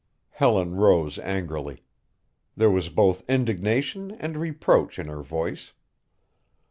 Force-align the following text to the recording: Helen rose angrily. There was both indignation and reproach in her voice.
Helen 0.31 0.77
rose 0.77 1.19
angrily. 1.19 1.83
There 2.57 2.71
was 2.71 2.89
both 2.89 3.21
indignation 3.29 4.09
and 4.09 4.35
reproach 4.35 4.97
in 4.97 5.07
her 5.09 5.21
voice. 5.21 5.73